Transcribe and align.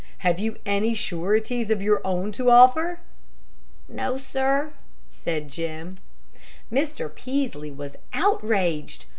Have 0.25 0.39
you 0.39 0.57
any 0.65 0.95
sureties 0.95 1.69
of 1.69 1.79
your 1.79 2.01
own 2.03 2.31
to 2.31 2.49
offer?" 2.49 3.01
"No, 3.87 4.17
sir," 4.17 4.73
said 5.11 5.47
Jim. 5.47 5.99
Mr. 6.71 7.07
Peaslee 7.13 7.69
was 7.69 7.95
outraged. 8.11 9.05